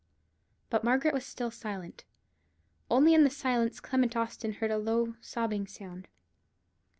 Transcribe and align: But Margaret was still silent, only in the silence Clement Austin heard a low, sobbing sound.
But 0.71 0.83
Margaret 0.83 1.13
was 1.13 1.27
still 1.27 1.51
silent, 1.51 2.05
only 2.89 3.13
in 3.13 3.23
the 3.23 3.29
silence 3.29 3.79
Clement 3.79 4.15
Austin 4.17 4.53
heard 4.53 4.71
a 4.71 4.79
low, 4.79 5.13
sobbing 5.21 5.67
sound. 5.67 6.07